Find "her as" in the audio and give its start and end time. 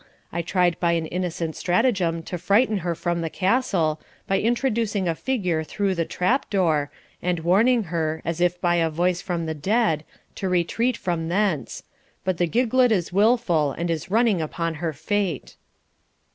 7.83-8.41